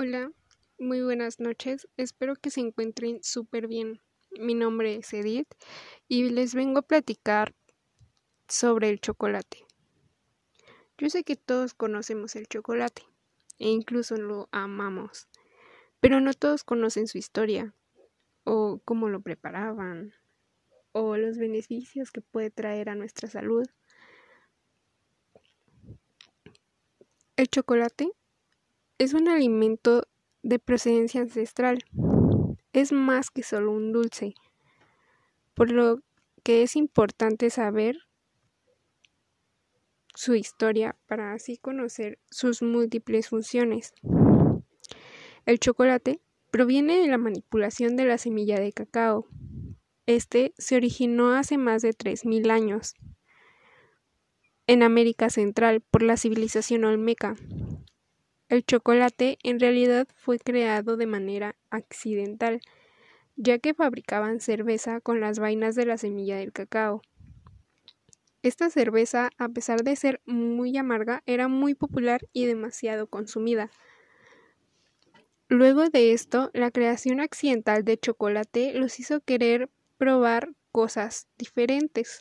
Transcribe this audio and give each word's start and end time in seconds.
Hola, 0.00 0.30
muy 0.78 1.02
buenas 1.02 1.40
noches. 1.40 1.88
Espero 1.96 2.36
que 2.36 2.50
se 2.50 2.60
encuentren 2.60 3.18
súper 3.24 3.66
bien. 3.66 4.00
Mi 4.38 4.54
nombre 4.54 4.94
es 4.94 5.12
Edith 5.12 5.48
y 6.06 6.30
les 6.30 6.54
vengo 6.54 6.78
a 6.78 6.86
platicar 6.86 7.52
sobre 8.46 8.90
el 8.90 9.00
chocolate. 9.00 9.66
Yo 10.98 11.10
sé 11.10 11.24
que 11.24 11.34
todos 11.34 11.74
conocemos 11.74 12.36
el 12.36 12.46
chocolate 12.46 13.02
e 13.58 13.70
incluso 13.70 14.16
lo 14.16 14.48
amamos, 14.52 15.26
pero 15.98 16.20
no 16.20 16.32
todos 16.32 16.62
conocen 16.62 17.08
su 17.08 17.18
historia 17.18 17.74
o 18.44 18.80
cómo 18.84 19.08
lo 19.08 19.20
preparaban 19.20 20.14
o 20.92 21.16
los 21.16 21.38
beneficios 21.38 22.12
que 22.12 22.20
puede 22.20 22.50
traer 22.50 22.88
a 22.88 22.94
nuestra 22.94 23.28
salud. 23.28 23.66
El 27.34 27.48
chocolate 27.48 28.12
es 28.98 29.14
un 29.14 29.28
alimento 29.28 30.02
de 30.42 30.58
procedencia 30.58 31.20
ancestral. 31.20 31.78
Es 32.72 32.92
más 32.92 33.30
que 33.30 33.42
solo 33.42 33.72
un 33.72 33.92
dulce, 33.92 34.34
por 35.54 35.70
lo 35.70 36.00
que 36.42 36.62
es 36.62 36.76
importante 36.76 37.50
saber 37.50 37.98
su 40.14 40.34
historia 40.34 40.96
para 41.06 41.32
así 41.32 41.58
conocer 41.58 42.18
sus 42.30 42.60
múltiples 42.60 43.28
funciones. 43.28 43.94
El 45.46 45.60
chocolate 45.60 46.20
proviene 46.50 46.98
de 46.98 47.06
la 47.06 47.18
manipulación 47.18 47.96
de 47.96 48.04
la 48.04 48.18
semilla 48.18 48.58
de 48.58 48.72
cacao. 48.72 49.28
Este 50.06 50.54
se 50.58 50.76
originó 50.76 51.32
hace 51.32 51.56
más 51.56 51.82
de 51.82 51.90
3.000 51.90 52.50
años 52.50 52.94
en 54.66 54.82
América 54.82 55.30
Central 55.30 55.80
por 55.80 56.02
la 56.02 56.16
civilización 56.16 56.84
olmeca, 56.84 57.36
el 58.48 58.64
chocolate 58.64 59.38
en 59.42 59.60
realidad 59.60 60.08
fue 60.14 60.38
creado 60.38 60.96
de 60.96 61.06
manera 61.06 61.56
accidental, 61.70 62.60
ya 63.36 63.58
que 63.58 63.74
fabricaban 63.74 64.40
cerveza 64.40 65.00
con 65.00 65.20
las 65.20 65.38
vainas 65.38 65.74
de 65.74 65.86
la 65.86 65.98
semilla 65.98 66.36
del 66.36 66.52
cacao. 66.52 67.02
Esta 68.42 68.70
cerveza, 68.70 69.30
a 69.36 69.48
pesar 69.48 69.82
de 69.82 69.96
ser 69.96 70.20
muy 70.24 70.76
amarga, 70.76 71.22
era 71.26 71.48
muy 71.48 71.74
popular 71.74 72.22
y 72.32 72.46
demasiado 72.46 73.06
consumida. 73.06 73.70
Luego 75.48 75.88
de 75.88 76.12
esto, 76.12 76.50
la 76.54 76.70
creación 76.70 77.20
accidental 77.20 77.84
de 77.84 77.98
chocolate 77.98 78.74
los 78.74 79.00
hizo 79.00 79.20
querer 79.20 79.70
probar 79.98 80.50
cosas 80.72 81.26
diferentes. 81.36 82.20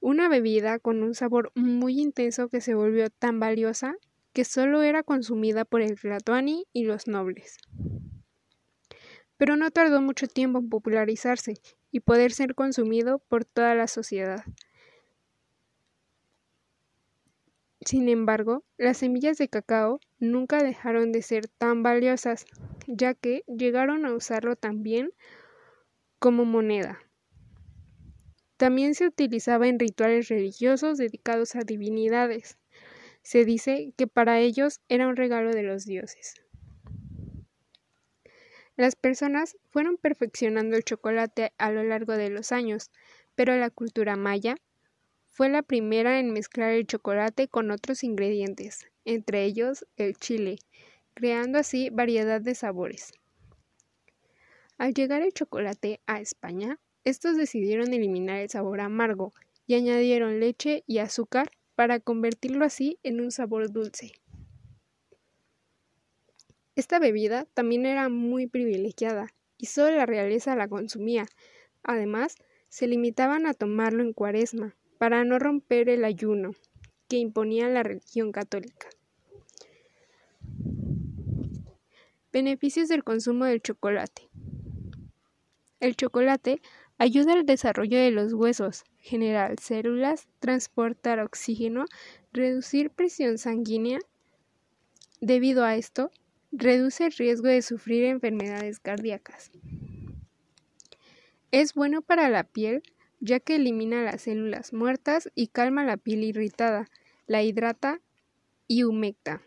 Una 0.00 0.28
bebida 0.28 0.78
con 0.78 1.02
un 1.02 1.14
sabor 1.14 1.50
muy 1.54 2.00
intenso 2.00 2.48
que 2.48 2.60
se 2.60 2.74
volvió 2.74 3.10
tan 3.10 3.40
valiosa 3.40 3.96
que 4.36 4.44
solo 4.44 4.82
era 4.82 5.02
consumida 5.02 5.64
por 5.64 5.80
el 5.80 5.98
Tlatoani 5.98 6.66
y 6.74 6.84
los 6.84 7.08
nobles. 7.08 7.56
Pero 9.38 9.56
no 9.56 9.70
tardó 9.70 10.02
mucho 10.02 10.26
tiempo 10.26 10.58
en 10.58 10.68
popularizarse 10.68 11.54
y 11.90 12.00
poder 12.00 12.32
ser 12.32 12.54
consumido 12.54 13.18
por 13.18 13.46
toda 13.46 13.74
la 13.74 13.88
sociedad. 13.88 14.44
Sin 17.80 18.10
embargo, 18.10 18.62
las 18.76 18.98
semillas 18.98 19.38
de 19.38 19.48
cacao 19.48 20.00
nunca 20.18 20.62
dejaron 20.62 21.12
de 21.12 21.22
ser 21.22 21.48
tan 21.48 21.82
valiosas, 21.82 22.44
ya 22.86 23.14
que 23.14 23.42
llegaron 23.46 24.04
a 24.04 24.12
usarlo 24.12 24.54
también 24.54 25.14
como 26.18 26.44
moneda. 26.44 26.98
También 28.58 28.94
se 28.94 29.06
utilizaba 29.06 29.66
en 29.66 29.78
rituales 29.78 30.28
religiosos 30.28 30.98
dedicados 30.98 31.56
a 31.56 31.60
divinidades. 31.60 32.58
Se 33.26 33.44
dice 33.44 33.92
que 33.96 34.06
para 34.06 34.38
ellos 34.38 34.80
era 34.88 35.08
un 35.08 35.16
regalo 35.16 35.52
de 35.52 35.64
los 35.64 35.84
dioses. 35.84 36.34
Las 38.76 38.94
personas 38.94 39.56
fueron 39.68 39.96
perfeccionando 39.96 40.76
el 40.76 40.84
chocolate 40.84 41.52
a 41.58 41.72
lo 41.72 41.82
largo 41.82 42.12
de 42.12 42.30
los 42.30 42.52
años, 42.52 42.92
pero 43.34 43.56
la 43.56 43.70
cultura 43.70 44.14
maya 44.14 44.54
fue 45.28 45.48
la 45.48 45.62
primera 45.62 46.20
en 46.20 46.30
mezclar 46.30 46.70
el 46.70 46.86
chocolate 46.86 47.48
con 47.48 47.72
otros 47.72 48.04
ingredientes, 48.04 48.86
entre 49.04 49.42
ellos 49.42 49.84
el 49.96 50.16
chile, 50.16 50.60
creando 51.14 51.58
así 51.58 51.90
variedad 51.90 52.40
de 52.40 52.54
sabores. 52.54 53.12
Al 54.78 54.94
llegar 54.94 55.22
el 55.22 55.32
chocolate 55.32 56.00
a 56.06 56.20
España, 56.20 56.78
estos 57.02 57.36
decidieron 57.36 57.92
eliminar 57.92 58.38
el 58.38 58.50
sabor 58.50 58.80
amargo 58.80 59.32
y 59.66 59.74
añadieron 59.74 60.38
leche 60.38 60.84
y 60.86 60.98
azúcar 60.98 61.50
para 61.76 62.00
convertirlo 62.00 62.64
así 62.64 62.98
en 63.04 63.20
un 63.20 63.30
sabor 63.30 63.70
dulce. 63.70 64.12
Esta 66.74 66.98
bebida 66.98 67.46
también 67.54 67.86
era 67.86 68.08
muy 68.08 68.46
privilegiada 68.46 69.28
y 69.56 69.66
solo 69.66 69.96
la 69.96 70.06
realeza 70.06 70.56
la 70.56 70.68
consumía. 70.68 71.26
Además, 71.82 72.36
se 72.68 72.86
limitaban 72.86 73.46
a 73.46 73.54
tomarlo 73.54 74.02
en 74.02 74.12
cuaresma 74.12 74.74
para 74.98 75.24
no 75.24 75.38
romper 75.38 75.88
el 75.88 76.04
ayuno 76.04 76.52
que 77.08 77.16
imponía 77.16 77.68
la 77.68 77.82
religión 77.82 78.32
católica. 78.32 78.88
Beneficios 82.32 82.88
del 82.88 83.04
consumo 83.04 83.44
del 83.44 83.62
chocolate. 83.62 84.28
El 85.80 85.96
chocolate 85.96 86.60
ayuda 86.98 87.34
al 87.34 87.46
desarrollo 87.46 87.98
de 87.98 88.10
los 88.10 88.32
huesos, 88.32 88.84
generar 88.98 89.58
células, 89.60 90.28
transportar 90.38 91.20
oxígeno, 91.20 91.84
reducir 92.32 92.90
presión 92.90 93.38
sanguínea. 93.38 93.98
Debido 95.20 95.64
a 95.64 95.76
esto, 95.76 96.10
reduce 96.52 97.06
el 97.06 97.12
riesgo 97.12 97.48
de 97.48 97.62
sufrir 97.62 98.04
enfermedades 98.04 98.80
cardíacas. 98.80 99.50
Es 101.50 101.74
bueno 101.74 102.02
para 102.02 102.28
la 102.28 102.44
piel 102.44 102.82
ya 103.20 103.40
que 103.40 103.56
elimina 103.56 104.02
las 104.02 104.22
células 104.22 104.72
muertas 104.72 105.30
y 105.34 105.48
calma 105.48 105.84
la 105.84 105.96
piel 105.96 106.24
irritada, 106.24 106.88
la 107.26 107.42
hidrata 107.42 108.00
y 108.68 108.84
humecta. 108.84 109.42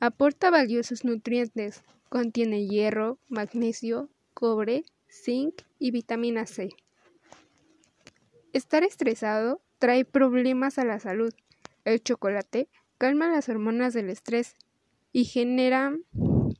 Aporta 0.00 0.50
valiosos 0.50 1.04
nutrientes, 1.04 1.82
contiene 2.08 2.66
hierro, 2.66 3.18
magnesio, 3.28 4.10
cobre, 4.34 4.84
zinc 5.14 5.62
y 5.78 5.90
vitamina 5.90 6.46
C. 6.46 6.70
Estar 8.52 8.82
estresado 8.82 9.62
trae 9.78 10.04
problemas 10.04 10.78
a 10.78 10.84
la 10.84 10.98
salud. 10.98 11.32
El 11.84 12.02
chocolate 12.02 12.68
calma 12.98 13.28
las 13.28 13.48
hormonas 13.48 13.94
del 13.94 14.10
estrés 14.10 14.56
y 15.12 15.24
genera 15.24 15.96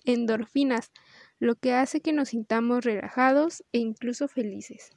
endorfinas, 0.04 0.92
lo 1.38 1.56
que 1.56 1.74
hace 1.74 2.00
que 2.00 2.12
nos 2.12 2.30
sintamos 2.30 2.84
relajados 2.84 3.64
e 3.72 3.78
incluso 3.78 4.28
felices. 4.28 4.90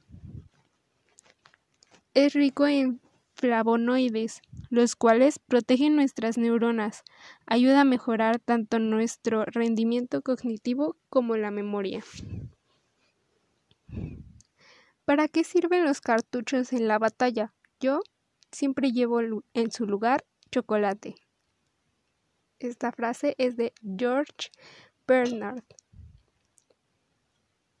Es 2.14 2.34
rico 2.34 2.66
en 2.66 3.00
flavonoides, 3.34 4.40
los 4.70 4.96
cuales 4.96 5.38
protegen 5.38 5.94
nuestras 5.94 6.38
neuronas, 6.38 7.04
ayuda 7.46 7.82
a 7.82 7.84
mejorar 7.84 8.40
tanto 8.40 8.78
nuestro 8.78 9.44
rendimiento 9.44 10.22
cognitivo 10.22 10.96
como 11.08 11.36
la 11.36 11.50
memoria. 11.50 12.02
¿Para 15.04 15.28
qué 15.28 15.44
sirven 15.44 15.84
los 15.84 16.00
cartuchos 16.00 16.72
en 16.72 16.86
la 16.86 16.98
batalla? 16.98 17.54
Yo 17.80 18.00
siempre 18.52 18.92
llevo 18.92 19.20
en 19.54 19.70
su 19.70 19.86
lugar 19.86 20.24
chocolate. 20.50 21.14
Esta 22.58 22.92
frase 22.92 23.34
es 23.38 23.56
de 23.56 23.72
George 23.96 24.50
Bernard. 25.06 25.62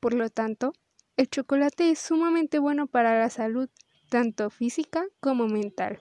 Por 0.00 0.14
lo 0.14 0.30
tanto, 0.30 0.72
el 1.16 1.28
chocolate 1.28 1.90
es 1.90 1.98
sumamente 1.98 2.60
bueno 2.60 2.86
para 2.86 3.18
la 3.18 3.28
salud, 3.28 3.68
tanto 4.08 4.50
física 4.50 5.04
como 5.20 5.48
mental. 5.48 5.98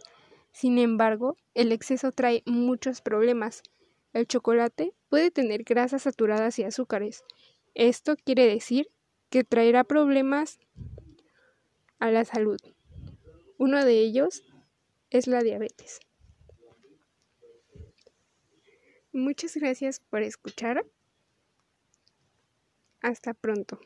Sin 0.52 0.78
embargo, 0.78 1.36
el 1.56 1.72
exceso 1.72 2.12
trae 2.12 2.44
muchos 2.46 3.02
problemas. 3.02 3.64
El 4.14 4.28
chocolate 4.28 4.94
puede 5.10 5.32
tener 5.32 5.64
grasas 5.64 6.04
saturadas 6.04 6.60
y 6.60 6.64
azúcares. 6.64 7.24
Esto 7.74 8.16
quiere 8.16 8.46
decir 8.46 8.88
que 9.30 9.44
traerá 9.44 9.84
problemas 9.84 10.60
a 12.00 12.12
la 12.12 12.26
salud. 12.26 12.60
Uno 13.58 13.84
de 13.84 14.00
ellos 14.00 14.44
es 15.10 15.28
la 15.28 15.42
diabetes. 15.42 16.00
Muchas 19.12 19.56
gracias 19.56 20.00
por 20.00 20.22
escuchar. 20.22 20.86
Hasta 23.02 23.34
pronto. 23.34 23.80